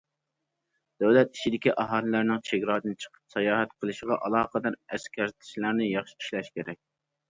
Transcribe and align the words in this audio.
دۆلەت 1.03 1.29
ئىچىدىكى 1.37 1.73
ئاھالىلەرنىڭ 1.83 2.41
چېگرادىن 2.51 2.97
چىقىپ 3.05 3.37
ساياھەت 3.37 3.79
قىلىشىغا 3.79 4.21
ئالاقىدار 4.25 4.83
ئەسكەرتىشلەرنى 4.83 5.95
ياخشى 5.97 6.21
ئىشلەش 6.23 6.57
كېرەك. 6.61 6.87